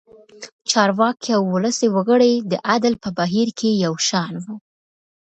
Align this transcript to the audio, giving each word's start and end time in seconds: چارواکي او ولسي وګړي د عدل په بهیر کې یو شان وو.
چارواکي 0.71 1.29
او 1.37 1.43
ولسي 1.55 1.87
وګړي 1.95 2.33
د 2.51 2.53
عدل 2.69 2.93
په 3.03 3.09
بهیر 3.17 3.47
کې 3.59 3.69
یو 3.85 3.93
شان 4.07 4.33
وو. 4.43 4.55